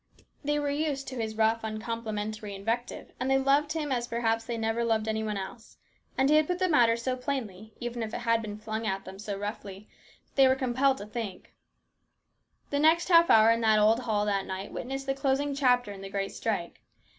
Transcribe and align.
They 0.43 0.57
were 0.57 0.71
used 0.71 1.07
to 1.09 1.15
his 1.21 1.37
rough, 1.37 1.63
uncomplimentary 1.63 2.55
invective, 2.55 3.11
and 3.19 3.29
they 3.29 3.37
loved 3.37 3.73
him 3.73 3.91
as 3.91 4.07
perhaps 4.07 4.43
they 4.43 4.57
never 4.57 4.83
loved 4.83 5.07
any 5.07 5.21
one 5.21 5.37
else; 5.37 5.77
and 6.17 6.27
he 6.27 6.37
had 6.37 6.47
put 6.47 6.57
the 6.57 6.67
matter 6.67 6.97
so 6.97 7.15
plainly, 7.15 7.75
even 7.79 8.01
if 8.01 8.11
it 8.11 8.21
had 8.21 8.41
been 8.41 8.57
flung 8.57 8.87
at 8.87 9.05
them 9.05 9.19
so 9.19 9.37
roughly, 9.37 9.87
that 10.25 10.35
they 10.37 10.47
were 10.47 10.55
compelled 10.55 10.97
to 10.97 11.05
think. 11.05 11.53
272 12.71 12.73
HIS 12.73 12.73
BROTHER'S 12.73 12.73
KEEPER. 12.73 12.77
The 12.77 12.79
next 12.79 13.07
half 13.09 13.29
hour 13.29 13.51
in 13.51 13.61
that 13.61 13.77
old 13.77 13.99
hall 13.99 14.25
that 14.25 14.47
night 14.47 14.71
witnessed 14.73 15.05
the 15.05 15.13
closing 15.13 15.53
chapter 15.53 15.91
in 15.91 16.01
the 16.01 16.09
great 16.09 16.31
strike. 16.31 16.81